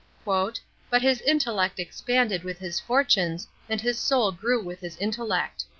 [0.25, 0.63] "But
[1.03, 5.65] his intellect expanded with his fortunes, and his soul grew with his intell ct."